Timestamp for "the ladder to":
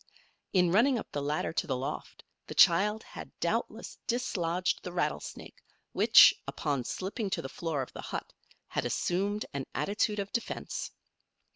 1.11-1.67